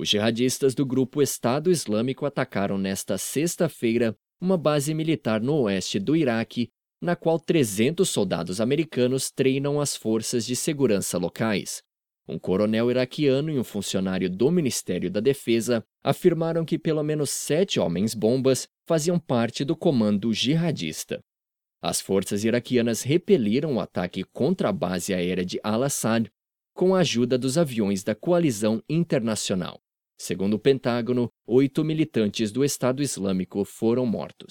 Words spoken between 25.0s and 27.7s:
aérea de Al-Assad com a ajuda dos